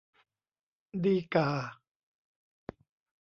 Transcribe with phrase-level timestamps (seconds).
[1.03, 1.49] ดีก่า